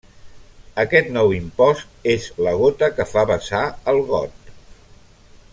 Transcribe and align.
Aquest 0.83 1.11
nou 1.17 1.33
impost 1.35 2.09
és 2.15 2.27
la 2.47 2.55
gota 2.63 2.91
que 2.97 3.09
fa 3.13 3.27
vessar 3.35 3.63
el 3.95 4.05
got. 4.15 4.53